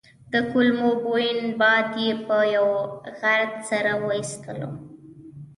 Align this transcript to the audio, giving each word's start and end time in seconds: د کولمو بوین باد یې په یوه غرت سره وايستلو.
د 0.31 0.33
کولمو 0.51 0.91
بوین 1.03 1.39
باد 1.59 1.87
یې 2.03 2.11
په 2.25 2.37
یوه 2.55 2.81
غرت 3.19 3.53
سره 3.69 3.91
وايستلو. 4.05 4.71